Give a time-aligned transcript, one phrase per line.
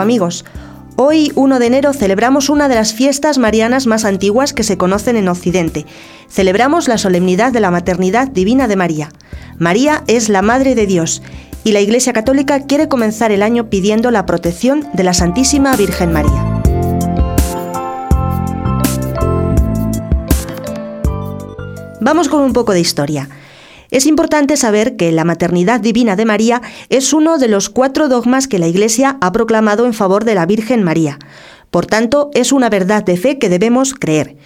[0.00, 0.44] amigos.
[0.96, 5.16] Hoy, 1 de enero, celebramos una de las fiestas marianas más antiguas que se conocen
[5.16, 5.86] en Occidente.
[6.28, 9.10] Celebramos la solemnidad de la maternidad divina de María.
[9.58, 11.22] María es la Madre de Dios
[11.62, 16.12] y la Iglesia Católica quiere comenzar el año pidiendo la protección de la Santísima Virgen
[16.12, 16.62] María.
[22.00, 23.28] Vamos con un poco de historia.
[23.94, 28.48] Es importante saber que la maternidad divina de María es uno de los cuatro dogmas
[28.48, 31.20] que la Iglesia ha proclamado en favor de la Virgen María.
[31.70, 34.36] Por tanto, es una verdad de fe que debemos creer.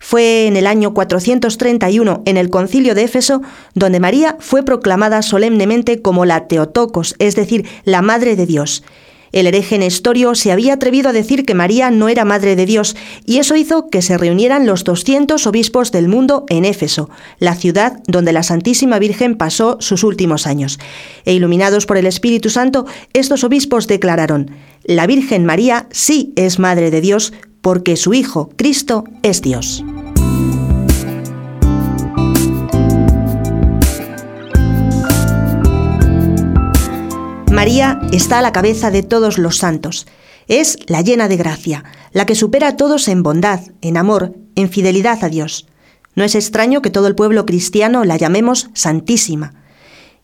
[0.00, 3.42] Fue en el año 431, en el concilio de Éfeso,
[3.74, 8.82] donde María fue proclamada solemnemente como la Teotocos, es decir, la Madre de Dios.
[9.36, 12.96] El hereje Nestorio se había atrevido a decir que María no era madre de Dios,
[13.26, 18.00] y eso hizo que se reunieran los 200 obispos del mundo en Éfeso, la ciudad
[18.06, 20.78] donde la Santísima Virgen pasó sus últimos años.
[21.26, 24.52] E iluminados por el Espíritu Santo, estos obispos declararon,
[24.84, 29.84] la Virgen María sí es madre de Dios, porque su Hijo, Cristo, es Dios.
[37.56, 40.06] María está a la cabeza de todos los santos.
[40.46, 44.68] Es la llena de gracia, la que supera a todos en bondad, en amor, en
[44.68, 45.66] fidelidad a Dios.
[46.14, 49.54] No es extraño que todo el pueblo cristiano la llamemos Santísima.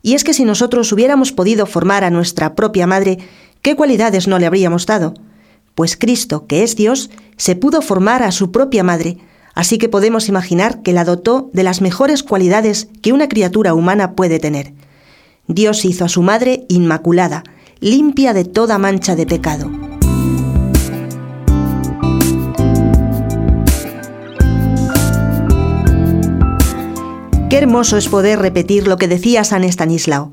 [0.02, 3.16] Y es que si nosotros hubiéramos podido formar a nuestra propia madre,
[3.62, 5.14] ¿qué cualidades no le habríamos dado?
[5.74, 9.16] Pues Cristo, que es Dios, se pudo formar a su propia madre,
[9.54, 14.12] así que podemos imaginar que la dotó de las mejores cualidades que una criatura humana
[14.12, 14.74] puede tener.
[15.46, 17.42] Dios hizo a su madre inmaculada,
[17.80, 19.70] limpia de toda mancha de pecado.
[27.50, 30.32] Qué hermoso es poder repetir lo que decía San Estanislao.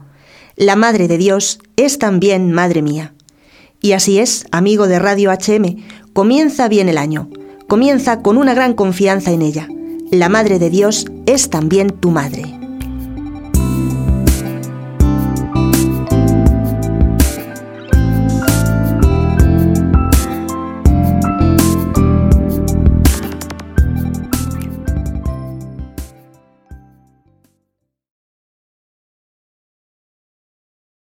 [0.55, 3.13] La Madre de Dios es también Madre mía.
[3.81, 5.83] Y así es, amigo de Radio HM,
[6.13, 7.29] comienza bien el año.
[7.67, 9.67] Comienza con una gran confianza en ella.
[10.11, 12.58] La Madre de Dios es también tu Madre.